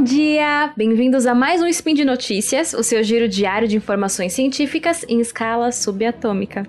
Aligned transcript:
Bom 0.00 0.04
dia! 0.04 0.72
Bem-vindos 0.78 1.26
a 1.26 1.34
mais 1.34 1.60
um 1.60 1.66
Spin 1.66 1.92
de 1.92 2.06
Notícias, 2.06 2.72
o 2.72 2.82
seu 2.82 3.02
giro 3.02 3.28
diário 3.28 3.68
de 3.68 3.76
informações 3.76 4.32
científicas 4.32 5.04
em 5.06 5.20
escala 5.20 5.70
subatômica. 5.72 6.66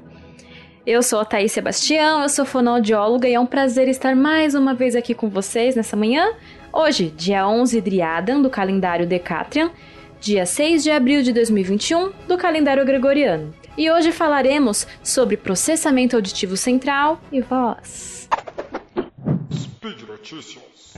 Eu 0.85 1.01
sou 1.01 1.17
a 1.17 1.23
Thaís 1.23 1.53
Sebastião, 1.53 2.23
eu 2.23 2.27
sou 2.27 2.43
fonoaudióloga 2.43 3.29
e 3.29 3.33
é 3.33 3.39
um 3.39 3.45
prazer 3.45 3.88
estar 3.88 4.17
mais 4.17 4.53
uma 4.53 4.73
vez 4.73 4.97
aqui 4.97 5.13
com 5.13 5.29
vocês 5.29 5.77
nessa 5.77 5.95
manhã. 5.95 6.33
Hoje, 6.73 7.09
dia 7.15 7.47
11 7.47 7.79
Driadan, 7.79 8.41
do 8.41 8.49
calendário 8.49 9.07
Decatrian, 9.07 9.71
dia 10.20 10.45
6 10.45 10.84
de 10.84 10.91
abril 10.91 11.23
de 11.23 11.31
2021, 11.31 12.11
do 12.27 12.38
calendário 12.38 12.85
Gregoriano. 12.85 13.53
E 13.77 13.89
hoje 13.89 14.11
falaremos 14.11 14.85
sobre 15.02 15.38
processamento 15.38 16.17
auditivo 16.17 16.57
central 16.57 17.21
e 17.31 17.39
voz. 17.39 18.27
Speed 19.53 20.02
Notícias. 20.02 20.91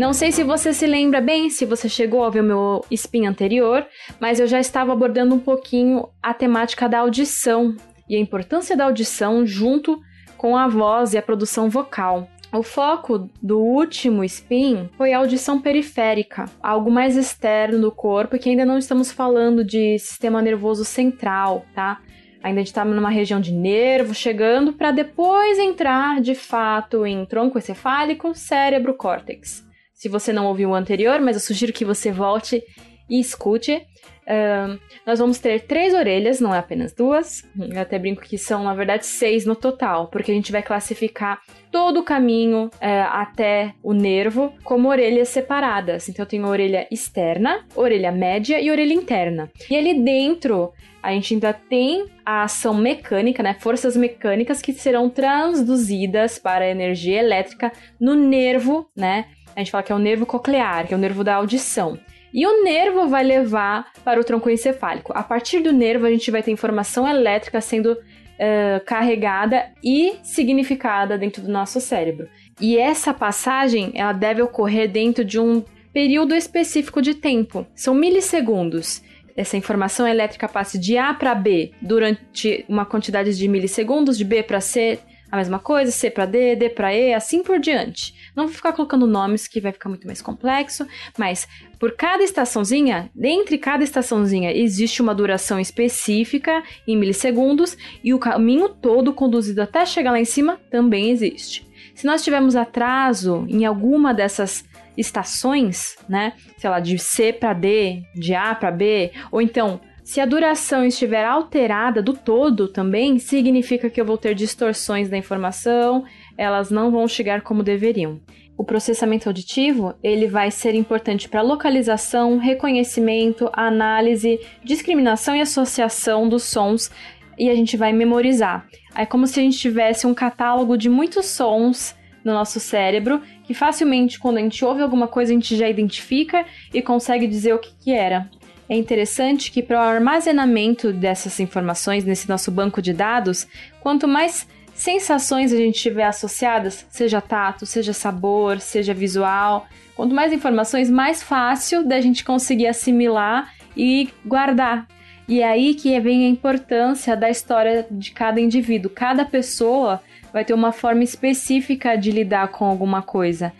Não 0.00 0.14
sei 0.14 0.32
se 0.32 0.42
você 0.42 0.72
se 0.72 0.86
lembra 0.86 1.20
bem, 1.20 1.50
se 1.50 1.66
você 1.66 1.86
chegou 1.86 2.24
a 2.24 2.30
ver 2.30 2.40
o 2.40 2.42
meu 2.42 2.82
spin 2.90 3.26
anterior, 3.26 3.86
mas 4.18 4.40
eu 4.40 4.46
já 4.46 4.58
estava 4.58 4.94
abordando 4.94 5.34
um 5.34 5.38
pouquinho 5.38 6.08
a 6.22 6.32
temática 6.32 6.88
da 6.88 7.00
audição 7.00 7.76
e 8.08 8.16
a 8.16 8.18
importância 8.18 8.74
da 8.74 8.84
audição 8.84 9.44
junto 9.44 10.00
com 10.38 10.56
a 10.56 10.66
voz 10.66 11.12
e 11.12 11.18
a 11.18 11.22
produção 11.22 11.68
vocal. 11.68 12.26
O 12.50 12.62
foco 12.62 13.28
do 13.42 13.58
último 13.58 14.24
spin 14.24 14.88
foi 14.96 15.12
a 15.12 15.18
audição 15.18 15.60
periférica, 15.60 16.46
algo 16.62 16.90
mais 16.90 17.14
externo 17.14 17.78
do 17.78 17.92
corpo 17.92 18.38
que 18.38 18.48
ainda 18.48 18.64
não 18.64 18.78
estamos 18.78 19.12
falando 19.12 19.62
de 19.62 19.98
sistema 19.98 20.40
nervoso 20.40 20.82
central, 20.82 21.66
tá? 21.74 22.00
Ainda 22.42 22.60
a 22.60 22.62
gente 22.62 22.68
está 22.68 22.86
numa 22.86 23.10
região 23.10 23.38
de 23.38 23.52
nervo, 23.52 24.14
chegando 24.14 24.72
para 24.72 24.92
depois 24.92 25.58
entrar 25.58 26.22
de 26.22 26.34
fato 26.34 27.04
em 27.04 27.26
tronco 27.26 27.58
encefálico, 27.58 28.34
cérebro, 28.34 28.94
córtex. 28.94 29.68
Se 30.00 30.08
você 30.08 30.32
não 30.32 30.46
ouviu 30.46 30.70
o 30.70 30.74
anterior, 30.74 31.20
mas 31.20 31.36
eu 31.36 31.42
sugiro 31.42 31.74
que 31.74 31.84
você 31.84 32.10
volte 32.10 32.64
e 33.06 33.20
escute. 33.20 33.86
Uh, 34.22 34.80
nós 35.06 35.18
vamos 35.18 35.38
ter 35.38 35.60
três 35.66 35.92
orelhas, 35.92 36.40
não 36.40 36.54
é 36.54 36.58
apenas 36.58 36.94
duas. 36.94 37.44
Eu 37.54 37.78
até 37.78 37.98
brinco 37.98 38.22
que 38.22 38.38
são, 38.38 38.64
na 38.64 38.72
verdade, 38.72 39.04
seis 39.04 39.44
no 39.44 39.54
total, 39.54 40.08
porque 40.08 40.32
a 40.32 40.34
gente 40.34 40.52
vai 40.52 40.62
classificar 40.62 41.42
todo 41.70 42.00
o 42.00 42.02
caminho 42.02 42.68
uh, 42.68 42.70
até 43.10 43.74
o 43.82 43.92
nervo 43.92 44.54
como 44.64 44.88
orelhas 44.88 45.28
separadas. 45.28 46.08
Então, 46.08 46.22
eu 46.22 46.28
tenho 46.28 46.46
orelha 46.46 46.88
externa, 46.90 47.66
orelha 47.76 48.10
média 48.10 48.58
e 48.58 48.70
orelha 48.70 48.94
interna. 48.94 49.50
E 49.68 49.76
ali 49.76 50.02
dentro, 50.02 50.72
a 51.02 51.12
gente 51.12 51.34
ainda 51.34 51.52
tem 51.52 52.06
a 52.24 52.44
ação 52.44 52.72
mecânica, 52.72 53.42
né? 53.42 53.54
Forças 53.58 53.96
mecânicas 53.96 54.62
que 54.62 54.72
serão 54.72 55.10
transduzidas 55.10 56.38
para 56.38 56.64
a 56.64 56.70
energia 56.70 57.18
elétrica 57.18 57.70
no 58.00 58.14
nervo, 58.14 58.88
né? 58.96 59.26
A 59.60 59.62
gente 59.62 59.72
fala 59.72 59.82
que 59.82 59.92
é 59.92 59.94
o 59.94 59.98
nervo 59.98 60.24
coclear, 60.24 60.86
que 60.86 60.94
é 60.94 60.96
o 60.96 61.00
nervo 61.00 61.22
da 61.22 61.34
audição. 61.34 61.98
E 62.32 62.46
o 62.46 62.64
nervo 62.64 63.08
vai 63.08 63.22
levar 63.22 63.92
para 64.02 64.18
o 64.18 64.24
tronco 64.24 64.48
encefálico. 64.48 65.12
A 65.14 65.22
partir 65.22 65.60
do 65.60 65.70
nervo, 65.70 66.06
a 66.06 66.10
gente 66.10 66.30
vai 66.30 66.42
ter 66.42 66.50
informação 66.50 67.06
elétrica 67.06 67.60
sendo 67.60 67.92
uh, 67.92 68.84
carregada 68.86 69.66
e 69.84 70.14
significada 70.22 71.18
dentro 71.18 71.42
do 71.42 71.50
nosso 71.50 71.78
cérebro. 71.78 72.26
E 72.58 72.78
essa 72.78 73.12
passagem, 73.12 73.92
ela 73.94 74.12
deve 74.12 74.40
ocorrer 74.40 74.90
dentro 74.90 75.24
de 75.24 75.38
um 75.38 75.62
período 75.92 76.34
específico 76.34 77.02
de 77.02 77.14
tempo. 77.14 77.66
São 77.74 77.94
milissegundos. 77.94 79.02
Essa 79.36 79.58
informação 79.58 80.06
elétrica 80.06 80.48
passa 80.48 80.78
de 80.78 80.96
A 80.96 81.12
para 81.12 81.34
B 81.34 81.72
durante 81.82 82.64
uma 82.66 82.86
quantidade 82.86 83.36
de 83.36 83.48
milissegundos, 83.48 84.16
de 84.16 84.24
B 84.24 84.42
para 84.42 84.60
C, 84.60 84.98
a 85.30 85.36
mesma 85.36 85.58
coisa, 85.58 85.90
C 85.90 86.10
para 86.10 86.26
D, 86.26 86.56
D 86.56 86.68
para 86.70 86.94
E, 86.94 87.14
assim 87.14 87.42
por 87.42 87.58
diante. 87.58 88.14
Não 88.34 88.46
vou 88.46 88.54
ficar 88.54 88.72
colocando 88.72 89.06
nomes 89.06 89.46
que 89.46 89.60
vai 89.60 89.72
ficar 89.72 89.88
muito 89.88 90.06
mais 90.06 90.20
complexo, 90.20 90.86
mas 91.16 91.46
por 91.78 91.92
cada 91.92 92.22
estaçãozinha, 92.22 93.10
dentre 93.14 93.56
cada 93.58 93.84
estaçãozinha, 93.84 94.52
existe 94.52 95.00
uma 95.00 95.14
duração 95.14 95.60
específica 95.60 96.62
em 96.86 96.96
milissegundos 96.96 97.76
e 98.02 98.12
o 98.12 98.18
caminho 98.18 98.68
todo 98.68 99.12
conduzido 99.12 99.62
até 99.62 99.86
chegar 99.86 100.12
lá 100.12 100.20
em 100.20 100.24
cima 100.24 100.60
também 100.70 101.10
existe. 101.10 101.66
Se 101.94 102.06
nós 102.06 102.24
tivermos 102.24 102.56
atraso 102.56 103.46
em 103.48 103.64
alguma 103.64 104.12
dessas 104.14 104.64
estações, 104.96 105.96
né, 106.08 106.34
sei 106.58 106.68
lá, 106.68 106.80
de 106.80 106.98
C 106.98 107.32
para 107.32 107.52
D, 107.52 108.02
de 108.14 108.34
A 108.34 108.54
para 108.54 108.70
B, 108.70 109.12
ou 109.30 109.40
então 109.40 109.80
se 110.10 110.20
a 110.20 110.26
duração 110.26 110.84
estiver 110.84 111.24
alterada 111.24 112.02
do 112.02 112.12
todo 112.12 112.66
também, 112.66 113.20
significa 113.20 113.88
que 113.88 114.00
eu 114.00 114.04
vou 114.04 114.18
ter 114.18 114.34
distorções 114.34 115.08
da 115.08 115.16
informação, 115.16 116.04
elas 116.36 116.68
não 116.68 116.90
vão 116.90 117.06
chegar 117.06 117.42
como 117.42 117.62
deveriam. 117.62 118.20
O 118.58 118.64
processamento 118.64 119.28
auditivo, 119.28 119.94
ele 120.02 120.26
vai 120.26 120.50
ser 120.50 120.74
importante 120.74 121.28
para 121.28 121.42
localização, 121.42 122.38
reconhecimento, 122.38 123.48
análise, 123.52 124.40
discriminação 124.64 125.36
e 125.36 125.42
associação 125.42 126.28
dos 126.28 126.42
sons 126.42 126.90
e 127.38 127.48
a 127.48 127.54
gente 127.54 127.76
vai 127.76 127.92
memorizar. 127.92 128.66
É 128.96 129.06
como 129.06 129.28
se 129.28 129.38
a 129.38 129.42
gente 129.44 129.58
tivesse 129.58 130.08
um 130.08 130.12
catálogo 130.12 130.76
de 130.76 130.88
muitos 130.88 131.26
sons 131.26 131.94
no 132.24 132.32
nosso 132.32 132.58
cérebro 132.58 133.22
que 133.44 133.54
facilmente 133.54 134.18
quando 134.18 134.38
a 134.38 134.40
gente 134.40 134.64
ouve 134.64 134.82
alguma 134.82 135.06
coisa 135.06 135.30
a 135.30 135.34
gente 135.34 135.56
já 135.56 135.68
identifica 135.68 136.44
e 136.74 136.82
consegue 136.82 137.28
dizer 137.28 137.54
o 137.54 137.60
que, 137.60 137.70
que 137.78 137.92
era 137.92 138.28
é 138.70 138.76
interessante 138.76 139.50
que 139.50 139.64
para 139.64 139.78
o 139.78 139.82
armazenamento 139.82 140.92
dessas 140.92 141.40
informações 141.40 142.04
nesse 142.04 142.28
nosso 142.28 142.52
banco 142.52 142.80
de 142.80 142.92
dados, 142.92 143.48
quanto 143.80 144.06
mais 144.06 144.46
sensações 144.72 145.52
a 145.52 145.56
gente 145.56 145.80
tiver 145.80 146.04
associadas, 146.04 146.86
seja 146.88 147.20
tato, 147.20 147.66
seja 147.66 147.92
sabor, 147.92 148.60
seja 148.60 148.94
visual, 148.94 149.66
quanto 149.96 150.14
mais 150.14 150.32
informações, 150.32 150.88
mais 150.88 151.20
fácil 151.20 151.84
da 151.84 152.00
gente 152.00 152.24
conseguir 152.24 152.68
assimilar 152.68 153.52
e 153.76 154.08
guardar. 154.24 154.86
E 155.26 155.40
é 155.40 155.48
aí 155.48 155.74
que 155.74 155.98
vem 155.98 156.24
a 156.24 156.28
importância 156.28 157.16
da 157.16 157.28
história 157.28 157.84
de 157.90 158.12
cada 158.12 158.40
indivíduo. 158.40 158.88
Cada 158.94 159.24
pessoa 159.24 160.00
vai 160.32 160.44
ter 160.44 160.54
uma 160.54 160.70
forma 160.70 161.02
específica 161.02 161.96
de 161.96 162.12
lidar 162.12 162.48
com 162.52 162.64
alguma 162.64 163.02
coisa 163.02 163.52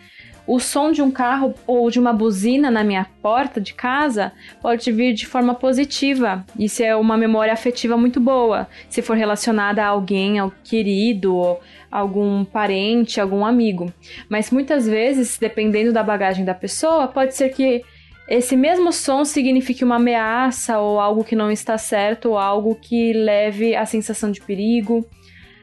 o 0.51 0.59
som 0.59 0.91
de 0.91 1.01
um 1.01 1.09
carro 1.09 1.55
ou 1.65 1.89
de 1.89 1.97
uma 1.97 2.11
buzina 2.11 2.69
na 2.69 2.83
minha 2.83 3.07
porta 3.21 3.61
de 3.61 3.73
casa 3.73 4.33
pode 4.61 4.91
vir 4.91 5.13
de 5.13 5.25
forma 5.25 5.55
positiva. 5.55 6.45
Isso 6.59 6.83
é 6.83 6.93
uma 6.93 7.15
memória 7.15 7.53
afetiva 7.53 7.95
muito 7.95 8.19
boa, 8.19 8.67
se 8.89 9.01
for 9.01 9.15
relacionada 9.15 9.81
a 9.81 9.87
alguém, 9.87 10.39
ao 10.39 10.51
querido, 10.61 11.55
algum 11.89 12.43
parente, 12.43 13.21
algum 13.21 13.45
amigo. 13.45 13.93
Mas 14.27 14.51
muitas 14.51 14.85
vezes, 14.85 15.37
dependendo 15.37 15.93
da 15.93 16.03
bagagem 16.03 16.43
da 16.43 16.53
pessoa, 16.53 17.07
pode 17.07 17.33
ser 17.33 17.47
que 17.53 17.81
esse 18.27 18.57
mesmo 18.57 18.91
som 18.91 19.23
signifique 19.23 19.85
uma 19.85 19.95
ameaça 19.95 20.79
ou 20.79 20.99
algo 20.99 21.23
que 21.23 21.33
não 21.33 21.49
está 21.49 21.77
certo 21.77 22.31
ou 22.31 22.37
algo 22.37 22.75
que 22.75 23.13
leve 23.13 23.73
à 23.73 23.85
sensação 23.85 24.29
de 24.29 24.41
perigo. 24.41 25.07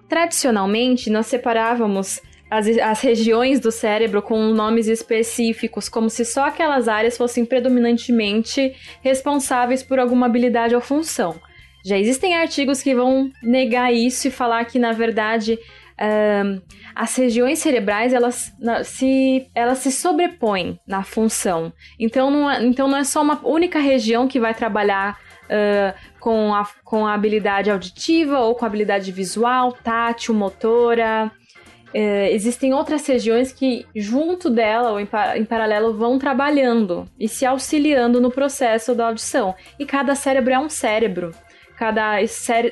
Tradicionalmente, 0.09 1.11
nós 1.11 1.27
separávamos 1.27 2.23
as, 2.51 2.67
as 2.67 3.01
regiões 3.01 3.61
do 3.61 3.71
cérebro 3.71 4.23
com 4.23 4.39
nomes 4.53 4.87
específicos, 4.87 5.89
como 5.89 6.09
se 6.09 6.25
só 6.25 6.47
aquelas 6.47 6.89
áreas 6.89 7.17
fossem 7.17 7.45
predominantemente 7.45 8.75
responsáveis 9.03 9.83
por 9.83 9.99
alguma 9.99 10.27
habilidade 10.27 10.75
ou 10.75 10.81
função. 10.81 11.41
Já 11.85 11.99
existem 11.99 12.35
artigos 12.35 12.83
que 12.83 12.95
vão 12.95 13.31
negar 13.43 13.93
isso 13.93 14.29
e 14.29 14.31
falar 14.31 14.65
que, 14.65 14.79
na 14.79 14.93
verdade, 14.93 15.55
uh, 15.55 16.63
as 16.95 17.15
regiões 17.17 17.59
cerebrais 17.59 18.13
elas 18.13 18.53
se, 18.85 19.49
elas 19.55 19.79
se 19.79 19.93
sobrepõem 19.93 20.79
na 20.87 21.03
função. 21.03 21.73
Então 21.99 22.31
não, 22.31 22.51
é, 22.51 22.65
então 22.65 22.89
não 22.89 22.99
é 22.99 23.05
só 23.05 23.23
uma 23.23 23.41
única 23.47 23.79
região 23.79 24.27
que 24.27 24.41
vai 24.41 24.55
trabalhar 24.55 25.19
uh, 25.45 26.19
com, 26.19 26.55
a, 26.55 26.67
com 26.85 27.07
a 27.07 27.15
habilidade 27.15 27.71
auditiva 27.71 28.41
ou 28.41 28.55
com 28.55 28.65
a 28.65 28.69
habilidade 28.69 29.13
visual, 29.13 29.73
tátil, 29.73 30.35
motora 30.35 31.31
é, 31.93 32.33
existem 32.33 32.75
outras 32.75 33.07
regiões 33.07 33.53
que, 33.53 33.87
junto 33.95 34.51
dela 34.51 34.93
ou 34.93 35.01
em, 35.01 35.09
em, 35.37 35.45
paralelo, 35.45 35.95
vão 35.95 36.19
trabalhando 36.19 37.09
e 37.19 37.29
se 37.29 37.47
auxiliando 37.47 38.21
no 38.21 38.31
processo 38.31 38.95
da 38.95 39.07
audição. 39.07 39.55
E 39.79 39.87
cada 39.87 40.15
cérebro 40.15 40.53
é 40.53 40.59
um 40.59 40.69
cérebro. 40.69 41.33
Cada, 41.77 42.17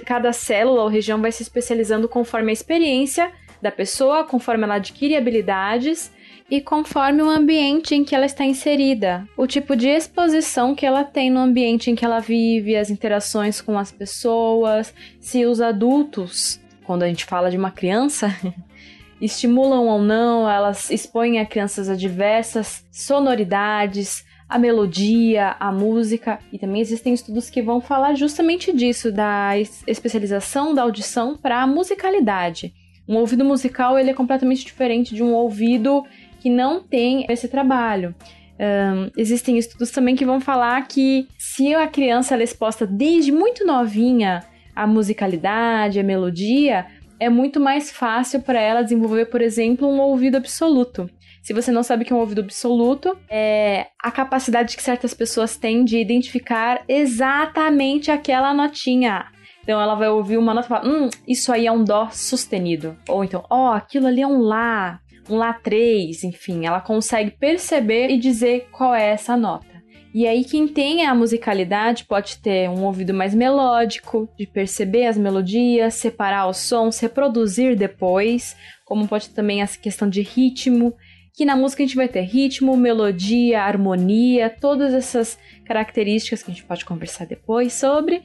cada 0.05 0.33
célula 0.33 0.83
ou 0.83 0.89
região 0.89 1.21
vai 1.21 1.31
se 1.31 1.43
especializando 1.43 2.09
conforme 2.09 2.51
a 2.51 2.53
experiência 2.53 3.31
da 3.63 3.71
pessoa, 3.71 4.25
conforme 4.25 4.65
ela 4.65 4.75
adquire 4.75 5.17
habilidades 5.17 6.13
e 6.51 6.61
conforme 6.61 7.23
o 7.23 7.29
ambiente 7.29 7.95
em 7.95 8.05
que 8.05 8.15
ela 8.15 8.27
está 8.27 8.45
inserida, 8.45 9.27
o 9.37 9.47
tipo 9.47 9.75
de 9.75 9.89
exposição 9.89 10.75
que 10.75 10.87
ela 10.87 11.03
tem 11.03 11.31
no 11.31 11.41
ambiente 11.41 11.91
em 11.91 11.95
que 11.95 12.05
ela 12.05 12.21
vive, 12.21 12.77
as 12.77 12.91
interações 12.91 13.61
com 13.61 13.79
as 13.79 13.91
pessoas, 13.91 14.95
se 15.21 15.45
os 15.45 15.61
adultos, 15.61 16.61
quando 16.85 17.03
a 17.03 17.09
gente 17.09 17.25
fala 17.25 17.51
de 17.51 17.57
uma 17.57 17.71
criança, 17.73 18.35
estimulam 19.21 19.87
ou 19.87 20.01
não, 20.01 20.49
elas 20.49 20.91
expõem 20.91 21.39
a 21.39 21.47
crianças 21.47 21.89
a 21.89 21.95
diversas 21.95 22.85
sonoridades, 22.91 24.25
a 24.49 24.59
melodia, 24.59 25.57
a 25.59 25.73
música, 25.73 26.39
e 26.53 26.59
também 26.59 26.81
existem 26.81 27.13
estudos 27.13 27.51
que 27.51 27.63
vão 27.63 27.81
falar 27.81 28.15
justamente 28.15 28.73
disso, 28.73 29.11
da 29.11 29.53
especialização 29.87 30.75
da 30.75 30.83
audição 30.83 31.37
para 31.37 31.63
a 31.63 31.67
musicalidade. 31.67 32.73
Um 33.09 33.17
ouvido 33.17 33.45
musical 33.45 33.99
ele 33.99 34.11
é 34.11 34.15
completamente 34.15 34.65
diferente 34.65 35.15
de 35.15 35.23
um 35.23 35.33
ouvido 35.33 36.05
que 36.41 36.51
não 36.51 36.81
tem 36.81 37.27
esse 37.29 37.49
trabalho. 37.49 38.15
Um, 38.59 39.11
existem 39.17 39.59
estudos 39.59 39.91
também 39.91 40.17
que 40.17 40.25
vão 40.25 40.41
falar 40.41 40.87
que 40.89 41.29
se 41.37 41.75
a 41.75 41.87
criança 41.87 42.37
é 42.37 42.43
exposta 42.43 42.87
desde 42.87 43.31
muito 43.31 43.67
novinha 43.67 44.43
à 44.75 44.87
musicalidade, 44.87 46.01
à 46.01 46.03
melodia, 46.03 46.87
é 47.19 47.29
muito 47.29 47.59
mais 47.61 47.91
fácil 47.91 48.41
para 48.43 48.61
ela 48.61 48.83
desenvolver, 48.83 49.27
por 49.27 49.41
exemplo, 49.41 49.89
um 49.89 50.01
ouvido 50.01 50.37
absoluto. 50.37 51.09
Se 51.43 51.53
você 51.53 51.71
não 51.71 51.83
sabe 51.83 52.03
o 52.03 52.07
que 52.07 52.13
é 52.13 52.17
um 52.17 52.21
ouvido 52.21 52.41
absoluto, 52.41 53.17
é 53.31 53.87
a 54.03 54.11
capacidade 54.11 54.77
que 54.77 54.83
certas 54.83 55.15
pessoas 55.15 55.57
têm 55.57 55.85
de 55.85 55.97
identificar 55.99 56.83
exatamente 56.89 58.11
aquela 58.11 58.53
notinha. 58.53 59.27
Então 59.63 59.81
ela 59.81 59.95
vai 59.95 60.09
ouvir 60.09 60.39
uma 60.39 60.53
nota 60.53 60.67
e 60.67 60.69
falar: 60.69 60.87
hum, 60.87 61.09
isso 61.27 61.53
aí 61.53 61.67
é 61.67 61.73
um 61.73 61.85
dó 61.85 62.09
sustenido. 62.11 62.97
Ou 63.09 63.23
então, 63.23 63.45
ó, 63.49 63.71
oh, 63.71 63.73
aquilo 63.73 64.07
ali 64.07 64.23
é 64.23 64.27
um 64.27 64.39
lá, 64.39 65.01
um 65.31 65.37
lá 65.37 65.53
3, 65.53 66.25
enfim, 66.25 66.67
ela 66.67 66.81
consegue 66.81 67.31
perceber 67.31 68.09
e 68.11 68.19
dizer 68.19 68.69
qual 68.73 68.95
é 68.95 69.11
essa 69.11 69.37
nota. 69.37 69.76
E 70.17 70.27
aí, 70.27 70.45
quem 70.45 70.67
tem 70.67 71.05
a 71.05 71.15
musicalidade 71.15 72.07
pode 72.07 72.39
ter 72.39 72.71
um 72.71 72.85
ouvido 72.85 73.13
mais 73.13 73.35
melódico, 73.35 74.27
de 74.39 74.47
perceber 74.47 75.05
as 75.05 75.19
melodias, 75.19 75.93
separar 75.93 76.49
os 76.49 76.57
sons, 76.57 76.99
reproduzir 76.99 77.77
depois, 77.77 78.57
como 78.87 79.07
pode 79.07 79.29
também 79.29 79.61
essa 79.61 79.79
questão 79.79 80.09
de 80.09 80.23
ritmo, 80.23 80.95
que 81.35 81.45
na 81.45 81.55
música 81.55 81.83
a 81.83 81.87
gente 81.87 81.97
vai 81.97 82.09
ter 82.09 82.23
ritmo, 82.23 82.79
melodia, 82.79 83.63
harmonia, 83.63 84.49
todas 84.49 84.95
essas 84.95 85.39
características 85.67 86.43
que 86.43 86.51
a 86.51 86.55
gente 86.55 86.65
pode 86.65 86.87
conversar 86.87 87.27
depois 87.27 87.75
sobre. 87.75 88.23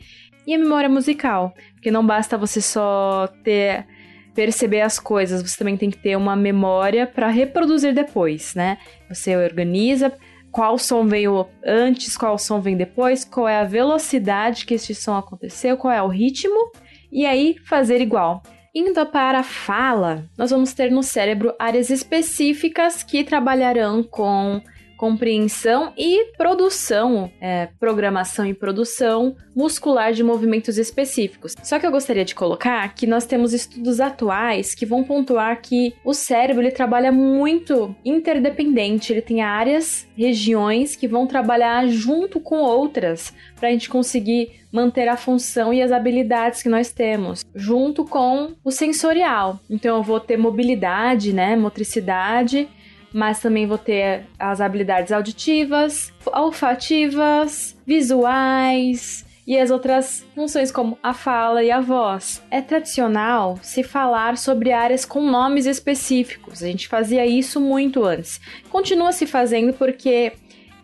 E 0.47 0.53
a 0.53 0.57
memória 0.57 0.87
musical, 0.87 1.53
porque 1.73 1.91
não 1.91 2.07
basta 2.07 2.37
você 2.37 2.61
só 2.61 3.27
ter 3.43 3.85
perceber 4.33 4.79
as 4.79 4.97
coisas, 4.97 5.41
você 5.41 5.57
também 5.57 5.75
tem 5.75 5.91
que 5.91 5.97
ter 5.97 6.15
uma 6.15 6.37
memória 6.37 7.05
para 7.05 7.27
reproduzir 7.27 7.93
depois, 7.93 8.55
né? 8.55 8.77
Você 9.09 9.35
organiza 9.35 10.13
qual 10.51 10.77
som 10.77 11.07
veio 11.07 11.47
antes, 11.65 12.17
qual 12.17 12.37
som 12.37 12.59
vem 12.59 12.75
depois, 12.75 13.23
qual 13.23 13.47
é 13.47 13.57
a 13.57 13.63
velocidade 13.63 14.65
que 14.65 14.73
este 14.73 14.93
som 14.93 15.15
aconteceu, 15.15 15.77
qual 15.77 15.93
é 15.93 16.01
o 16.01 16.07
ritmo, 16.07 16.71
e 17.11 17.25
aí 17.25 17.55
fazer 17.65 18.01
igual. 18.01 18.43
Indo 18.73 19.05
para 19.05 19.39
a 19.39 19.43
fala, 19.43 20.29
nós 20.37 20.51
vamos 20.51 20.73
ter 20.73 20.91
no 20.91 21.03
cérebro 21.03 21.53
áreas 21.59 21.89
específicas 21.89 23.03
que 23.03 23.23
trabalharão 23.23 24.01
com 24.01 24.61
compreensão 25.01 25.91
e 25.97 26.25
produção, 26.37 27.31
é, 27.41 27.69
programação 27.79 28.45
e 28.45 28.53
produção 28.53 29.35
muscular 29.55 30.13
de 30.13 30.21
movimentos 30.21 30.77
específicos. 30.77 31.55
Só 31.63 31.79
que 31.79 31.87
eu 31.87 31.91
gostaria 31.91 32.23
de 32.23 32.35
colocar 32.35 32.93
que 32.93 33.07
nós 33.07 33.25
temos 33.25 33.51
estudos 33.51 33.99
atuais 33.99 34.75
que 34.75 34.85
vão 34.85 35.03
pontuar 35.03 35.59
que 35.59 35.95
o 36.05 36.13
cérebro 36.13 36.61
ele 36.61 36.69
trabalha 36.69 37.11
muito 37.11 37.95
interdependente, 38.05 39.11
ele 39.11 39.23
tem 39.23 39.41
áreas, 39.41 40.07
regiões 40.15 40.95
que 40.95 41.07
vão 41.07 41.25
trabalhar 41.25 41.87
junto 41.87 42.39
com 42.39 42.57
outras 42.57 43.33
para 43.59 43.69
a 43.69 43.71
gente 43.71 43.89
conseguir 43.89 44.51
manter 44.71 45.07
a 45.07 45.17
função 45.17 45.73
e 45.73 45.81
as 45.81 45.91
habilidades 45.91 46.61
que 46.61 46.69
nós 46.69 46.91
temos, 46.91 47.43
junto 47.55 48.05
com 48.05 48.53
o 48.63 48.69
sensorial. 48.69 49.59
Então 49.67 49.97
eu 49.97 50.03
vou 50.03 50.19
ter 50.19 50.37
mobilidade, 50.37 51.33
né, 51.33 51.55
motricidade 51.55 52.69
mas 53.13 53.39
também 53.39 53.67
vou 53.67 53.77
ter 53.77 54.25
as 54.39 54.61
habilidades 54.61 55.11
auditivas, 55.11 56.13
olfativas, 56.25 57.77
visuais 57.85 59.25
e 59.45 59.57
as 59.57 59.71
outras 59.71 60.25
funções 60.33 60.71
como 60.71 60.97
a 61.01 61.13
fala 61.13 61.63
e 61.63 61.71
a 61.71 61.81
voz. 61.81 62.41
É 62.49 62.61
tradicional 62.61 63.59
se 63.61 63.83
falar 63.83 64.37
sobre 64.37 64.71
áreas 64.71 65.03
com 65.03 65.21
nomes 65.21 65.65
específicos. 65.65 66.63
A 66.63 66.67
gente 66.67 66.87
fazia 66.87 67.25
isso 67.25 67.59
muito 67.59 68.05
antes. 68.05 68.39
Continua 68.69 69.11
se 69.11 69.25
fazendo 69.25 69.73
porque 69.73 70.33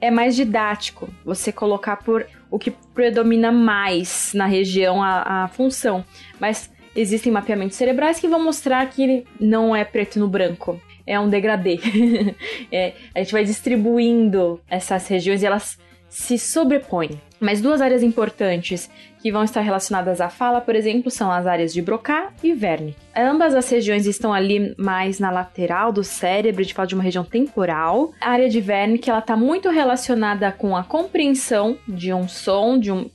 é 0.01 0.11
mais 0.11 0.35
didático 0.35 1.09
você 1.23 1.51
colocar 1.51 1.97
por 1.97 2.25
o 2.49 2.59
que 2.59 2.71
predomina 2.71 3.51
mais 3.51 4.31
na 4.33 4.45
região 4.45 5.01
a, 5.03 5.43
a 5.43 5.47
função. 5.47 6.03
Mas 6.39 6.71
existem 6.95 7.31
mapeamentos 7.31 7.77
cerebrais 7.77 8.19
que 8.19 8.27
vão 8.27 8.43
mostrar 8.43 8.85
que 8.89 9.23
não 9.39 9.75
é 9.75 9.85
preto 9.85 10.19
no 10.19 10.27
branco 10.27 10.81
é 11.07 11.19
um 11.19 11.29
degradê. 11.29 11.79
é, 12.71 12.93
a 13.15 13.19
gente 13.19 13.31
vai 13.31 13.45
distribuindo 13.45 14.59
essas 14.69 15.07
regiões 15.07 15.41
e 15.41 15.45
elas 15.45 15.79
se 16.09 16.37
sobrepõem. 16.37 17.21
Mas 17.39 17.61
duas 17.61 17.81
áreas 17.81 18.01
importantes 18.01 18.89
que 19.21 19.31
vão 19.31 19.43
estar 19.43 19.61
relacionadas 19.61 20.19
à 20.19 20.29
fala, 20.29 20.59
por 20.59 20.75
exemplo, 20.75 21.11
são 21.11 21.31
as 21.31 21.45
áreas 21.45 21.73
de 21.73 21.81
Broca 21.81 22.29
e 22.43 22.51
Wernicke. 22.53 22.97
Ambas 23.15 23.53
as 23.53 23.69
regiões 23.69 24.05
estão 24.05 24.33
ali 24.33 24.73
mais 24.77 25.19
na 25.19 25.29
lateral 25.29 25.91
do 25.91 26.03
cérebro, 26.03 26.63
gente 26.63 26.73
fala 26.73 26.87
de 26.87 26.95
uma 26.95 27.03
região 27.03 27.23
temporal. 27.23 28.11
A 28.21 28.31
área 28.31 28.49
de 28.49 28.59
Wernicke, 28.59 29.09
ela 29.09 29.19
está 29.19 29.35
muito 29.35 29.69
relacionada 29.69 30.51
com 30.51 30.75
a 30.75 30.83
compreensão 30.83 31.77
de 31.87 32.13
um 32.13 32.27
som, 32.27 32.79
de 32.79 32.91
um... 32.91 33.09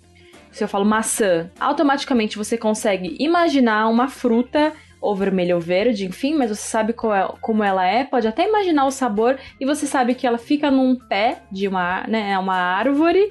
Se 0.50 0.62
eu 0.62 0.69
falo 0.69 0.85
maçã, 0.85 1.50
automaticamente 1.59 2.37
você 2.37 2.59
consegue 2.59 3.17
imaginar 3.19 3.89
uma 3.89 4.06
fruta 4.06 4.73
ou 5.03 5.17
vermelho 5.17 5.57
ou 5.57 5.61
verde, 5.61 6.07
enfim, 6.07 6.35
mas 6.35 6.49
você 6.49 6.63
sabe 6.63 6.93
é, 6.93 7.35
como 7.41 7.65
ela 7.65 7.85
é, 7.85 8.05
pode 8.05 8.29
até 8.29 8.49
imaginar 8.49 8.87
o 8.87 8.91
sabor 8.91 9.39
e 9.61 9.67
você 9.67 9.87
sabe 9.87 10.15
que 10.15 10.27
ela 10.27 10.39
fica 10.39 10.71
num 10.71 10.95
pé 10.95 11.43
de 11.51 11.67
uma, 11.67 12.07
né, 12.07 12.31
é 12.31 12.39
uma 12.39 12.55
árvore 12.55 13.31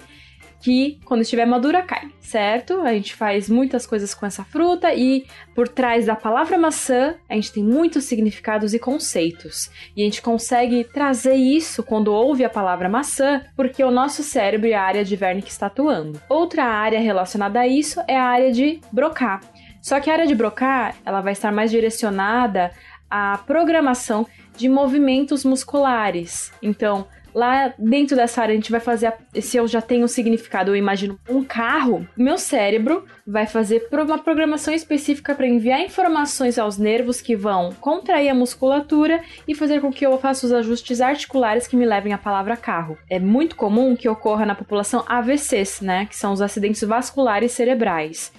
que 0.62 1.00
quando 1.06 1.22
estiver 1.22 1.46
madura 1.46 1.82
cai, 1.82 2.10
certo? 2.20 2.82
A 2.82 2.94
gente 2.94 3.16
faz 3.16 3.50
muitas 3.50 3.86
coisas 3.86 4.14
com 4.14 4.26
essa 4.26 4.44
fruta 4.44 4.94
e 4.94 5.26
por 5.56 5.68
trás 5.68 6.06
da 6.06 6.16
palavra 6.16 6.58
maçã 6.58 7.16
a 7.28 7.34
gente 7.34 7.52
tem 7.52 7.64
muitos 7.64 8.06
significados 8.06 8.74
e 8.74 8.80
conceitos. 8.80 9.70
E 9.96 10.02
a 10.02 10.06
gente 10.06 10.22
consegue 10.22 10.84
trazer 10.84 11.34
isso 11.34 11.84
quando 11.84 12.14
ouve 12.14 12.46
a 12.46 12.50
palavra 12.50 12.88
maçã, 12.88 13.44
porque 13.56 13.84
o 13.84 13.92
nosso 13.92 14.24
cérebro 14.24 14.68
e 14.68 14.74
a 14.74 14.82
área 14.82 15.04
de 15.04 15.18
Wernicke 15.20 15.50
está 15.50 15.66
atuando. 15.66 16.22
Outra 16.30 16.64
área 16.64 17.00
relacionada 17.00 17.60
a 17.60 17.68
isso 17.68 18.00
é 18.08 18.16
a 18.16 18.24
área 18.24 18.52
de 18.52 18.80
Broca. 18.92 19.40
Só 19.82 20.00
que 20.00 20.10
a 20.10 20.14
área 20.14 20.28
de 20.28 20.36
Broca, 20.36 20.94
ela 21.06 21.22
vai 21.22 21.34
estar 21.34 21.52
mais 21.52 21.72
direcionada 21.72 22.72
à 23.10 23.40
programação 23.46 24.28
de 24.56 24.70
movimentos 24.70 25.44
musculares. 25.44 26.52
Então, 26.62 27.08
lá 27.34 27.74
dentro 27.78 28.16
dessa 28.16 28.42
área 28.42 28.54
a 28.54 28.56
gente 28.56 28.72
vai 28.72 28.80
fazer, 28.80 29.08
a, 29.08 29.18
se 29.42 29.58
eu 29.58 29.68
já 29.68 29.82
tenho 29.82 30.06
um 30.06 30.08
significado, 30.08 30.72
eu 30.72 30.76
imagino 30.76 31.20
um 31.30 31.44
carro, 31.44 32.08
meu 32.16 32.38
cérebro 32.38 33.06
vai 33.26 33.48
fazer 33.48 33.88
uma 33.92 34.18
programação 34.18 34.74
específica 34.74 35.34
para 35.34 35.48
enviar 35.48 35.82
informações 35.82 36.60
aos 36.60 36.78
nervos 36.78 37.22
que 37.22 37.36
vão 37.36 37.72
contrair 37.80 38.30
a 38.30 38.36
musculatura 38.36 39.22
e 39.48 39.56
fazer 39.56 39.82
com 39.82 39.92
que 39.92 40.06
eu 40.06 40.18
faça 40.18 40.46
os 40.46 40.52
ajustes 40.52 41.02
articulares 41.02 41.68
que 41.68 41.76
me 41.76 41.86
levem 41.86 42.14
à 42.14 42.18
palavra 42.18 42.58
carro. 42.58 42.98
É 43.10 43.20
muito 43.20 43.56
comum 43.56 43.96
que 43.96 44.10
ocorra 44.10 44.46
na 44.46 44.56
população 44.56 45.04
AVCs, 45.08 45.82
né, 45.82 46.06
que 46.06 46.16
são 46.16 46.34
os 46.34 46.42
acidentes 46.42 46.82
vasculares 46.84 47.52
cerebrais. 47.52 48.32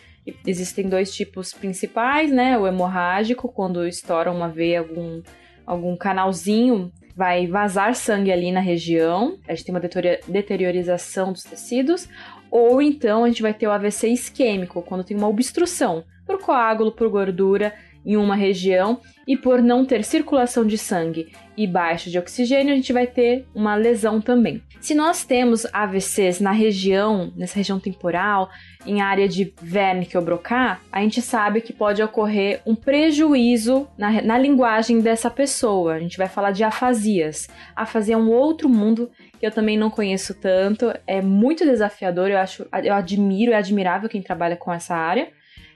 Existem 0.47 0.89
dois 0.89 1.15
tipos 1.15 1.53
principais, 1.53 2.31
né? 2.31 2.57
O 2.59 2.67
hemorrágico, 2.67 3.49
quando 3.49 3.87
estoura 3.87 4.31
uma 4.31 4.49
veia, 4.49 4.81
algum, 4.81 5.23
algum 5.67 5.97
canalzinho, 5.97 6.93
vai 7.15 7.47
vazar 7.47 7.95
sangue 7.95 8.33
ali 8.33 8.53
na 8.53 8.61
região, 8.61 9.39
a 9.47 9.55
gente 9.55 9.67
tem 9.67 9.75
uma 9.75 9.83
deteriorização 10.29 11.33
dos 11.33 11.43
tecidos, 11.43 12.09
ou 12.51 12.81
então 12.81 13.25
a 13.25 13.29
gente 13.29 13.43
vai 13.43 13.53
ter 13.53 13.67
o 13.67 13.73
AVC 13.73 14.09
isquêmico, 14.09 14.83
quando 14.83 15.05
tem 15.05 15.17
uma 15.17 15.29
obstrução 15.29 16.05
por 16.25 16.39
coágulo, 16.39 16.93
por 16.93 17.09
gordura 17.09 17.75
em 18.05 18.17
uma 18.17 18.35
região 18.35 19.01
e 19.27 19.37
por 19.37 19.63
não 19.63 19.85
ter 19.85 20.05
circulação 20.05 20.67
de 20.67 20.77
sangue 20.77 21.33
e 21.57 21.67
baixa 21.67 22.11
de 22.11 22.19
oxigênio, 22.19 22.73
a 22.73 22.77
gente 22.77 22.93
vai 22.93 23.07
ter 23.07 23.47
uma 23.55 23.75
lesão 23.75 24.21
também. 24.21 24.63
Se 24.81 24.97
nós 24.97 25.25
temos 25.25 25.65
AVCs 25.73 26.41
na 26.41 26.51
região, 26.51 27.33
nessa 27.37 27.57
região 27.57 27.79
temporal, 27.79 28.51
em 28.85 29.01
área 29.01 29.29
de 29.29 29.55
Wernicke 29.63 30.17
ou 30.17 30.25
Broca, 30.25 30.81
a 30.91 31.01
gente 31.01 31.23
sabe 31.23 31.61
que 31.61 31.73
pode 31.73 32.03
ocorrer 32.03 32.61
um 32.67 32.75
prejuízo 32.75 33.89
na, 33.97 34.21
na 34.23 34.37
linguagem 34.37 35.01
dessa 35.01 35.31
pessoa. 35.31 35.95
A 35.95 36.01
gente 36.01 36.19
vai 36.19 36.29
falar 36.29 36.51
de 36.51 36.65
afasias. 36.65 37.49
Afasia 37.77 38.15
é 38.15 38.19
um 38.19 38.29
outro 38.29 38.69
mundo 38.69 39.09
que 39.39 39.47
eu 39.47 39.53
também 39.53 39.77
não 39.77 39.89
conheço 39.89 40.35
tanto, 40.35 40.93
é 41.07 41.23
muito 41.23 41.65
desafiador, 41.65 42.29
eu 42.29 42.39
acho, 42.39 42.67
eu 42.83 42.95
admiro, 42.95 43.53
é 43.53 43.57
admirável 43.57 44.09
quem 44.09 44.23
trabalha 44.23 44.57
com 44.57 44.73
essa 44.73 44.97
área. 44.97 45.29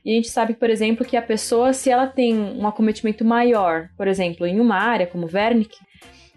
E 0.07 0.13
a 0.13 0.15
gente 0.15 0.29
sabe, 0.29 0.55
por 0.55 0.71
exemplo, 0.71 1.05
que 1.05 1.17
a 1.17 1.23
pessoa, 1.23 1.73
se 1.73 1.91
ela 1.91 2.07
tem 2.07 2.39
um 2.39 2.65
acometimento 2.65 3.25
maior, 3.25 3.89
por 3.97 4.07
exemplo, 4.07 4.47
em 4.47 4.61
uma 4.61 4.77
área 4.77 5.05
como 5.05 5.29
Wernicke, 5.31 5.81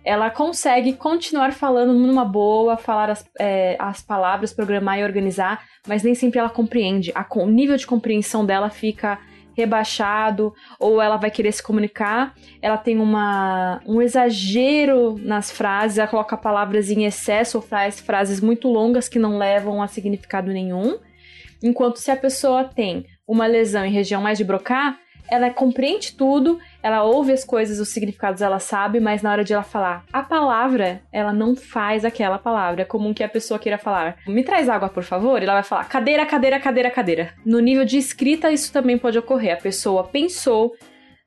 ela 0.03 0.31
consegue 0.31 0.93
continuar 0.93 1.53
falando 1.53 1.93
numa 1.93 2.25
boa, 2.25 2.77
falar 2.77 3.11
as, 3.11 3.23
é, 3.39 3.75
as 3.77 4.01
palavras, 4.01 4.51
programar 4.51 4.97
e 4.97 5.03
organizar, 5.03 5.63
mas 5.87 6.01
nem 6.01 6.15
sempre 6.15 6.39
ela 6.39 6.49
compreende. 6.49 7.11
A, 7.13 7.23
o 7.35 7.45
nível 7.45 7.77
de 7.77 7.85
compreensão 7.85 8.43
dela 8.43 8.71
fica 8.71 9.19
rebaixado 9.55 10.51
ou 10.79 10.99
ela 10.99 11.17
vai 11.17 11.29
querer 11.29 11.51
se 11.51 11.61
comunicar, 11.61 12.33
ela 12.63 12.77
tem 12.77 12.97
uma, 12.97 13.81
um 13.85 14.01
exagero 14.01 15.15
nas 15.19 15.51
frases, 15.51 15.99
ela 15.99 16.07
coloca 16.07 16.35
palavras 16.35 16.89
em 16.89 17.05
excesso 17.05 17.59
ou 17.59 17.61
faz 17.61 17.99
frases 17.99 18.41
muito 18.41 18.67
longas 18.67 19.07
que 19.07 19.19
não 19.19 19.37
levam 19.37 19.79
a 19.79 19.87
significado 19.87 20.51
nenhum. 20.51 20.97
Enquanto 21.61 21.97
se 21.97 22.09
a 22.09 22.15
pessoa 22.15 22.63
tem 22.63 23.05
uma 23.29 23.45
lesão 23.45 23.85
em 23.85 23.91
região 23.91 24.23
mais 24.23 24.39
de 24.39 24.43
brocar, 24.43 24.99
ela 25.29 25.51
compreende 25.51 26.15
tudo, 26.15 26.59
ela 26.81 27.03
ouve 27.03 27.31
as 27.31 27.45
coisas, 27.45 27.79
os 27.79 27.89
significados 27.89 28.41
ela 28.41 28.57
sabe, 28.57 28.99
mas 28.99 29.21
na 29.21 29.31
hora 29.31 29.43
de 29.43 29.53
ela 29.53 29.61
falar 29.61 30.03
a 30.11 30.23
palavra, 30.23 31.03
ela 31.11 31.31
não 31.31 31.55
faz 31.55 32.03
aquela 32.03 32.39
palavra. 32.39 32.81
É 32.81 32.85
comum 32.85 33.13
que 33.13 33.23
a 33.23 33.29
pessoa 33.29 33.59
queira 33.59 33.77
falar, 33.77 34.17
me 34.27 34.43
traz 34.43 34.67
água, 34.67 34.89
por 34.89 35.03
favor, 35.03 35.39
e 35.39 35.43
ela 35.43 35.53
vai 35.53 35.63
falar 35.63 35.83
cadeira, 35.83 36.25
cadeira, 36.25 36.59
cadeira, 36.59 36.89
cadeira. 36.89 37.33
No 37.45 37.59
nível 37.59 37.85
de 37.85 37.99
escrita, 37.99 38.51
isso 38.51 38.73
também 38.73 38.97
pode 38.97 39.19
ocorrer. 39.19 39.53
A 39.53 39.61
pessoa 39.61 40.03
pensou 40.05 40.75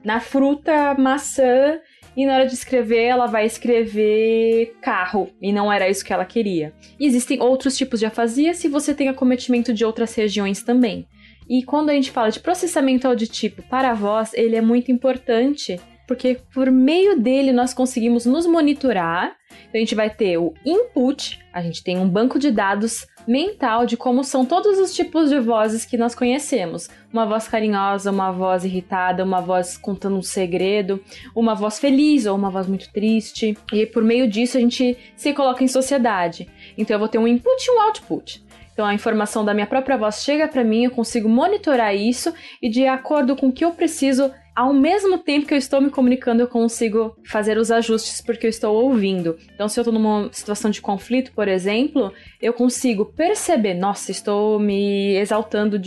na 0.05 0.19
fruta 0.19 0.97
maçã 0.99 1.79
e 2.17 2.27
na 2.27 2.35
hora 2.35 2.47
de 2.47 2.55
escrever 2.55 3.05
ela 3.05 3.27
vai 3.27 3.47
escrever 3.47 4.75
carro 4.83 5.31
e 5.41 5.53
não 5.53 5.73
era 5.73 5.89
isso 5.89 6.05
que 6.05 6.13
ela 6.13 6.25
queria. 6.25 6.73
Existem 6.99 7.41
outros 7.41 7.77
tipos 7.77 8.01
de 8.01 8.07
afasia 8.07 8.53
se 8.53 8.67
você 8.67 8.93
tem 8.93 9.09
acometimento 9.09 9.73
de 9.73 9.85
outras 9.85 10.13
regiões 10.17 10.63
também. 10.63 11.07
E 11.49 11.63
quando 11.63 11.91
a 11.91 11.95
gente 11.95 12.11
fala 12.11 12.31
de 12.31 12.41
processamento 12.41 13.07
auditivo 13.07 13.63
para 13.69 13.91
a 13.91 13.95
voz, 13.95 14.33
ele 14.35 14.57
é 14.57 14.61
muito 14.61 14.91
importante 14.91 15.81
porque 16.07 16.41
por 16.53 16.71
meio 16.71 17.19
dele 17.19 17.53
nós 17.53 17.73
conseguimos 17.73 18.27
nos 18.27 18.47
monitorar. 18.47 19.35
Então 19.51 19.75
a 19.75 19.79
gente 19.79 19.95
vai 19.95 20.11
ter 20.11 20.37
o 20.37 20.53
input, 20.65 21.39
a 21.53 21.63
gente 21.63 21.83
tem 21.83 21.99
um 21.99 22.09
banco 22.09 22.39
de 22.39 22.51
dados 22.51 23.07
mental 23.27 23.87
de 23.87 23.97
como 23.97 24.25
são 24.25 24.45
todos 24.45 24.79
os 24.79 24.95
tipos 24.95 25.31
de 25.31 25.39
vozes 25.39 25.85
que 25.85 25.97
nós 25.97 26.15
conhecemos. 26.15 26.91
Uma 27.13 27.25
voz 27.25 27.49
carinhosa, 27.49 28.11
uma 28.11 28.31
voz 28.31 28.65
irritada, 28.65 29.25
uma 29.25 29.41
voz 29.41 29.79
contando 29.79 30.17
um 30.17 30.23
segredo, 30.23 31.03
uma 31.35 31.55
voz 31.55 31.79
feliz 31.79 32.27
ou 32.27 32.37
uma 32.37 32.51
voz 32.51 32.67
muito 32.67 32.93
triste. 32.93 33.57
E 33.73 33.87
por 33.87 34.03
meio 34.03 34.29
disso 34.29 34.59
a 34.59 34.61
gente 34.61 34.99
se 35.17 35.33
coloca 35.33 35.63
em 35.63 35.69
sociedade. 35.69 36.49
Então 36.77 36.95
eu 36.95 36.99
vou 36.99 37.09
ter 37.09 37.19
um 37.19 37.29
input 37.29 37.65
e 37.67 37.71
um 37.71 37.81
output. 37.81 38.45
Então 38.73 38.87
a 38.87 38.95
informação 38.95 39.45
da 39.45 39.55
minha 39.55 39.67
própria 39.67 39.97
voz 39.97 40.23
chega 40.23 40.49
para 40.49 40.65
mim, 40.65 40.85
eu 40.85 40.91
consigo 40.91 41.29
monitorar 41.29 41.95
isso 41.95 42.33
e 42.61 42.69
de 42.69 42.87
acordo 42.87 43.37
com 43.37 43.49
o 43.49 43.53
que 43.53 43.65
eu 43.65 43.73
preciso, 43.73 44.33
ao 44.57 44.73
mesmo 44.73 45.19
tempo 45.19 45.47
que 45.47 45.55
eu 45.55 45.59
estou 45.59 45.81
me 45.81 45.91
comunicando, 45.91 46.43
eu 46.43 46.49
consigo 46.49 47.17
fazer 47.25 47.59
os 47.59 47.71
ajustes 47.71 48.21
porque 48.21 48.47
eu 48.47 48.51
estou 48.51 48.75
ouvindo. 48.75 49.37
Então 49.55 49.69
se 49.69 49.79
eu 49.79 49.83
estou 49.83 49.93
numa 49.93 50.31
situação 50.33 50.71
de 50.71 50.81
conflito, 50.81 51.33
por 51.33 51.49
exemplo, 51.49 52.13
eu 52.41 52.53
consigo 52.53 53.05
perceber, 53.05 53.75
nossa, 53.75 54.11
estou 54.11 54.59
me 54.59 55.17
exaltando 55.17 55.81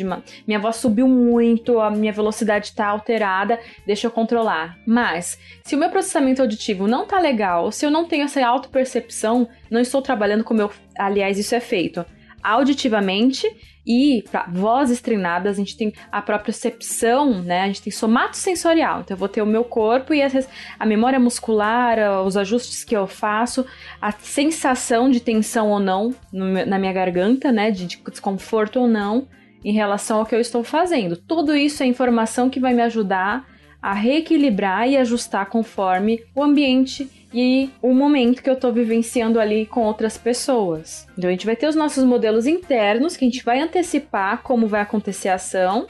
minha 0.47 0.59
voz 0.59 0.75
subiu 0.75 1.07
muito, 1.07 1.79
a 1.79 1.89
minha 1.89 2.11
velocidade 2.11 2.67
está 2.67 2.87
alterada, 2.87 3.59
deixa 3.85 4.07
eu 4.07 4.11
controlar. 4.11 4.77
Mas 4.85 5.39
se 5.63 5.75
o 5.75 5.77
meu 5.77 5.89
processamento 5.89 6.41
auditivo 6.41 6.87
não 6.87 7.03
está 7.03 7.19
legal, 7.19 7.71
se 7.71 7.85
eu 7.85 7.89
não 7.89 8.05
tenho 8.05 8.25
essa 8.25 8.45
auto-percepção, 8.45 9.47
não 9.71 9.79
estou 9.79 10.01
trabalhando 10.01 10.43
como 10.43 10.61
eu, 10.61 10.71
aliás, 10.97 11.39
isso 11.39 11.55
é 11.55 11.59
feito 11.59 12.05
auditivamente 12.45 13.47
e 13.87 14.23
para 14.31 14.47
vozes 14.47 14.99
treinadas, 14.99 15.55
a 15.55 15.59
gente 15.59 15.77
tem 15.77 15.93
a 16.11 16.21
própria 16.21 16.45
percepção, 16.45 17.41
né? 17.43 17.61
A 17.61 17.67
gente 17.67 17.83
tem 17.83 17.91
somato 17.91 18.35
sensorial. 18.35 19.01
Então 19.01 19.13
eu 19.15 19.19
vou 19.19 19.27
ter 19.27 19.41
o 19.41 19.45
meu 19.45 19.63
corpo 19.63 20.13
e 20.13 20.21
a 20.23 20.85
memória 20.85 21.19
muscular, 21.19 22.23
os 22.25 22.35
ajustes 22.35 22.83
que 22.83 22.95
eu 22.95 23.05
faço, 23.05 23.65
a 24.01 24.11
sensação 24.11 25.09
de 25.09 25.19
tensão 25.19 25.69
ou 25.69 25.79
não 25.79 26.15
na 26.31 26.79
minha 26.79 26.93
garganta, 26.93 27.51
né? 27.51 27.69
De 27.69 27.85
desconforto 27.85 28.79
ou 28.79 28.87
não 28.87 29.27
em 29.63 29.73
relação 29.73 30.19
ao 30.19 30.25
que 30.25 30.33
eu 30.33 30.39
estou 30.39 30.63
fazendo. 30.63 31.15
Tudo 31.15 31.55
isso 31.55 31.83
é 31.83 31.85
informação 31.85 32.49
que 32.49 32.59
vai 32.59 32.73
me 32.73 32.81
ajudar 32.81 33.45
a 33.85 33.93
reequilibrar 33.93 34.89
e 34.89 34.97
ajustar 34.97 35.45
conforme 35.45 36.23
o 36.33 36.41
ambiente 36.41 37.07
e 37.31 37.69
o 37.83 37.93
momento 37.93 38.41
que 38.41 38.49
eu 38.49 38.55
tô 38.55 38.71
vivenciando 38.71 39.39
ali 39.39 39.67
com 39.67 39.83
outras 39.83 40.17
pessoas. 40.17 41.07
Então 41.15 41.29
a 41.29 41.31
gente 41.31 41.45
vai 41.45 41.55
ter 41.55 41.67
os 41.67 41.75
nossos 41.75 42.03
modelos 42.03 42.47
internos 42.47 43.15
que 43.15 43.23
a 43.23 43.29
gente 43.29 43.45
vai 43.45 43.59
antecipar 43.59 44.41
como 44.41 44.65
vai 44.65 44.81
acontecer 44.81 45.29
a 45.29 45.35
ação. 45.35 45.85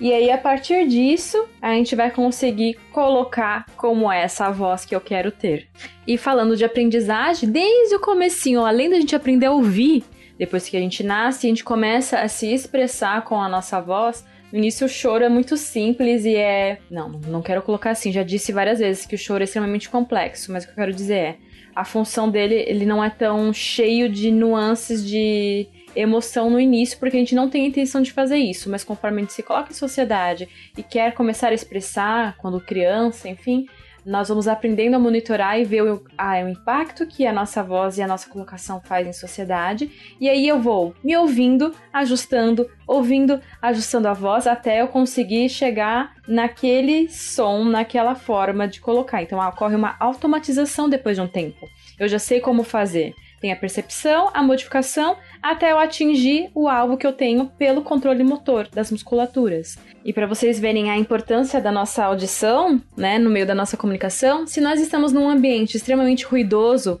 E 0.00 0.12
aí, 0.12 0.30
a 0.30 0.38
partir 0.38 0.86
disso, 0.86 1.44
a 1.60 1.74
gente 1.74 1.96
vai 1.96 2.12
conseguir 2.12 2.78
colocar 2.92 3.66
como 3.76 4.10
é 4.10 4.22
essa 4.22 4.48
voz 4.52 4.84
que 4.84 4.94
eu 4.94 5.00
quero 5.00 5.32
ter. 5.32 5.66
E 6.06 6.16
falando 6.16 6.56
de 6.56 6.64
aprendizagem, 6.64 7.50
desde 7.50 7.96
o 7.96 8.00
comecinho, 8.00 8.64
além 8.64 8.88
da 8.88 9.00
gente 9.00 9.16
aprender 9.16 9.46
a 9.46 9.52
ouvir, 9.52 10.04
depois 10.38 10.68
que 10.68 10.76
a 10.76 10.80
gente 10.80 11.02
nasce, 11.02 11.48
a 11.48 11.50
gente 11.50 11.64
começa 11.64 12.20
a 12.20 12.28
se 12.28 12.46
expressar 12.46 13.24
com 13.24 13.42
a 13.42 13.48
nossa 13.48 13.80
voz, 13.80 14.24
no 14.52 14.58
início 14.58 14.86
o 14.86 14.88
choro 14.88 15.24
é 15.24 15.28
muito 15.28 15.56
simples 15.56 16.24
e 16.24 16.36
é. 16.36 16.78
Não, 16.90 17.08
não 17.08 17.42
quero 17.42 17.62
colocar 17.62 17.90
assim, 17.90 18.12
já 18.12 18.22
disse 18.22 18.52
várias 18.52 18.78
vezes 18.78 19.06
que 19.06 19.14
o 19.14 19.18
choro 19.18 19.42
é 19.42 19.44
extremamente 19.44 19.88
complexo, 19.88 20.52
mas 20.52 20.64
o 20.64 20.66
que 20.66 20.72
eu 20.72 20.76
quero 20.76 20.92
dizer 20.92 21.14
é. 21.14 21.36
A 21.74 21.84
função 21.84 22.28
dele, 22.28 22.56
ele 22.66 22.84
não 22.84 23.02
é 23.02 23.08
tão 23.08 23.52
cheio 23.52 24.08
de 24.08 24.30
nuances 24.30 25.06
de 25.06 25.68
emoção 25.94 26.50
no 26.50 26.60
início, 26.60 26.98
porque 26.98 27.16
a 27.16 27.20
gente 27.20 27.34
não 27.34 27.48
tem 27.48 27.64
a 27.64 27.68
intenção 27.68 28.02
de 28.02 28.12
fazer 28.12 28.38
isso, 28.38 28.70
mas 28.70 28.84
conforme 28.84 29.18
a 29.18 29.20
gente 29.20 29.32
se 29.32 29.42
coloca 29.42 29.70
em 29.70 29.74
sociedade 29.74 30.48
e 30.76 30.82
quer 30.82 31.14
começar 31.14 31.48
a 31.48 31.54
expressar, 31.54 32.36
quando 32.38 32.60
criança, 32.60 33.28
enfim, 33.28 33.66
nós 34.04 34.28
vamos 34.28 34.48
aprendendo 34.48 34.94
a 34.94 34.98
monitorar 34.98 35.58
e 35.58 35.64
ver 35.64 35.82
o, 35.82 36.04
ah, 36.16 36.42
o 36.44 36.48
impacto 36.48 37.06
que 37.06 37.26
a 37.26 37.32
nossa 37.32 37.62
voz 37.62 37.98
e 37.98 38.02
a 38.02 38.06
nossa 38.06 38.28
colocação 38.28 38.80
faz 38.80 39.06
em 39.06 39.12
sociedade. 39.12 39.90
E 40.20 40.28
aí 40.28 40.46
eu 40.46 40.60
vou 40.60 40.94
me 41.04 41.16
ouvindo, 41.16 41.74
ajustando, 41.92 42.68
ouvindo, 42.86 43.40
ajustando 43.60 44.08
a 44.08 44.12
voz 44.12 44.46
até 44.46 44.80
eu 44.80 44.88
conseguir 44.88 45.48
chegar 45.48 46.14
naquele 46.26 47.08
som, 47.08 47.64
naquela 47.64 48.14
forma 48.14 48.66
de 48.66 48.80
colocar. 48.80 49.22
Então 49.22 49.38
ocorre 49.38 49.76
uma 49.76 49.96
automatização 50.00 50.88
depois 50.88 51.16
de 51.16 51.22
um 51.22 51.28
tempo. 51.28 51.68
Eu 51.98 52.08
já 52.08 52.18
sei 52.18 52.40
como 52.40 52.62
fazer. 52.62 53.14
Tem 53.40 53.50
a 53.50 53.56
percepção, 53.56 54.30
a 54.34 54.42
modificação, 54.42 55.16
até 55.42 55.72
eu 55.72 55.78
atingir 55.78 56.50
o 56.54 56.68
alvo 56.68 56.98
que 56.98 57.06
eu 57.06 57.12
tenho 57.12 57.46
pelo 57.58 57.82
controle 57.82 58.22
motor 58.22 58.68
das 58.68 58.90
musculaturas. 58.90 59.78
E 60.04 60.12
para 60.12 60.26
vocês 60.26 60.60
verem 60.60 60.90
a 60.90 60.96
importância 60.96 61.60
da 61.60 61.72
nossa 61.72 62.04
audição, 62.04 62.80
né, 62.96 63.18
no 63.18 63.30
meio 63.30 63.46
da 63.46 63.54
nossa 63.54 63.76
comunicação, 63.76 64.46
se 64.46 64.60
nós 64.60 64.80
estamos 64.80 65.12
num 65.12 65.28
ambiente 65.28 65.76
extremamente 65.76 66.24
ruidoso, 66.26 66.98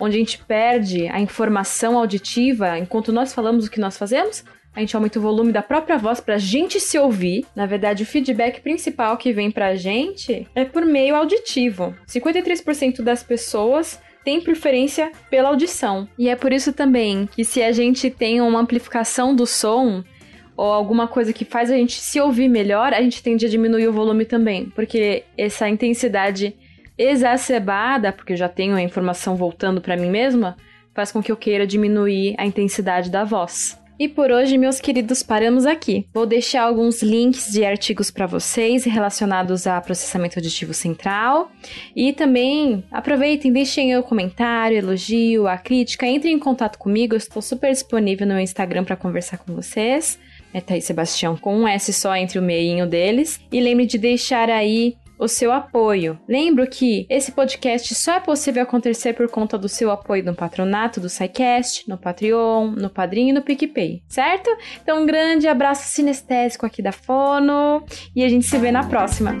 onde 0.00 0.16
a 0.16 0.18
gente 0.18 0.38
perde 0.38 1.06
a 1.08 1.20
informação 1.20 1.98
auditiva 1.98 2.78
enquanto 2.78 3.12
nós 3.12 3.34
falamos 3.34 3.66
o 3.66 3.70
que 3.70 3.80
nós 3.80 3.96
fazemos, 3.96 4.44
a 4.74 4.80
gente 4.80 4.96
aumenta 4.96 5.18
o 5.18 5.22
volume 5.22 5.52
da 5.52 5.62
própria 5.62 5.98
voz 5.98 6.18
para 6.18 6.36
a 6.36 6.38
gente 6.38 6.80
se 6.80 6.98
ouvir. 6.98 7.44
Na 7.54 7.66
verdade, 7.66 8.02
o 8.02 8.06
feedback 8.06 8.62
principal 8.62 9.18
que 9.18 9.32
vem 9.32 9.50
para 9.50 9.68
a 9.68 9.74
gente 9.74 10.48
é 10.54 10.64
por 10.64 10.86
meio 10.86 11.14
auditivo. 11.14 11.94
53% 12.08 13.02
das 13.02 13.22
pessoas 13.22 14.00
tem 14.24 14.40
preferência 14.40 15.12
pela 15.30 15.48
audição. 15.48 16.08
E 16.18 16.28
é 16.28 16.36
por 16.36 16.52
isso 16.52 16.72
também 16.72 17.26
que 17.26 17.44
se 17.44 17.62
a 17.62 17.72
gente 17.72 18.10
tem 18.10 18.40
uma 18.40 18.60
amplificação 18.60 19.34
do 19.34 19.46
som 19.46 20.02
ou 20.56 20.72
alguma 20.72 21.08
coisa 21.08 21.32
que 21.32 21.44
faz 21.44 21.70
a 21.70 21.76
gente 21.76 22.00
se 22.00 22.20
ouvir 22.20 22.48
melhor, 22.48 22.92
a 22.92 23.00
gente 23.00 23.22
tende 23.22 23.46
a 23.46 23.48
diminuir 23.48 23.88
o 23.88 23.92
volume 23.92 24.24
também, 24.24 24.66
porque 24.74 25.24
essa 25.36 25.68
intensidade 25.68 26.54
exacerbada, 26.96 28.12
porque 28.12 28.34
eu 28.34 28.36
já 28.36 28.48
tenho 28.48 28.74
a 28.74 28.82
informação 28.82 29.34
voltando 29.34 29.80
para 29.80 29.96
mim 29.96 30.10
mesma, 30.10 30.56
faz 30.94 31.10
com 31.10 31.22
que 31.22 31.32
eu 31.32 31.36
queira 31.36 31.66
diminuir 31.66 32.34
a 32.38 32.44
intensidade 32.44 33.10
da 33.10 33.24
voz. 33.24 33.81
E 33.98 34.08
por 34.08 34.30
hoje, 34.30 34.58
meus 34.58 34.80
queridos, 34.80 35.22
paramos 35.22 35.66
aqui. 35.66 36.06
Vou 36.12 36.26
deixar 36.26 36.62
alguns 36.62 37.02
links 37.02 37.52
de 37.52 37.64
artigos 37.64 38.10
para 38.10 38.26
vocês 38.26 38.84
relacionados 38.84 39.66
a 39.66 39.80
processamento 39.80 40.38
auditivo 40.38 40.74
central. 40.74 41.50
E 41.94 42.12
também 42.12 42.84
aproveitem, 42.90 43.52
deixem 43.52 43.96
o 43.96 44.02
comentário, 44.02 44.78
elogio, 44.78 45.46
a 45.46 45.56
crítica, 45.56 46.06
entrem 46.06 46.34
em 46.34 46.38
contato 46.38 46.78
comigo, 46.78 47.14
eu 47.14 47.18
estou 47.18 47.42
super 47.42 47.70
disponível 47.70 48.26
no 48.26 48.40
Instagram 48.40 48.84
para 48.84 48.96
conversar 48.96 49.38
com 49.38 49.54
vocês. 49.54 50.18
É 50.54 50.60
Thaís 50.60 50.84
Sebastião 50.84 51.36
com 51.36 51.56
um 51.56 51.68
S 51.68 51.92
só 51.92 52.14
entre 52.14 52.38
o 52.38 52.42
meinho 52.42 52.86
deles. 52.86 53.40
E 53.50 53.60
lembre 53.60 53.86
de 53.86 53.98
deixar 53.98 54.50
aí 54.50 54.96
o 55.22 55.28
seu 55.28 55.52
apoio. 55.52 56.18
Lembro 56.28 56.66
que 56.66 57.06
esse 57.08 57.30
podcast 57.30 57.94
só 57.94 58.14
é 58.14 58.20
possível 58.20 58.64
acontecer 58.64 59.12
por 59.12 59.28
conta 59.28 59.56
do 59.56 59.68
seu 59.68 59.90
apoio 59.90 60.24
no 60.24 60.34
patronato 60.34 61.00
do 61.00 61.08
SciCast, 61.08 61.88
no 61.88 61.96
Patreon, 61.96 62.72
no 62.72 62.90
Padrinho 62.90 63.30
e 63.30 63.32
no 63.32 63.42
PicPay, 63.42 64.02
certo? 64.08 64.50
Então 64.82 65.02
um 65.02 65.06
grande 65.06 65.46
abraço 65.46 65.88
sinestésico 65.88 66.66
aqui 66.66 66.82
da 66.82 66.92
Fono 66.92 67.84
e 68.16 68.24
a 68.24 68.28
gente 68.28 68.46
se 68.46 68.58
vê 68.58 68.72
na 68.72 68.84
próxima. 68.84 69.40